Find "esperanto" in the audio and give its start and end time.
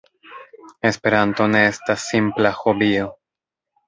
0.89-1.45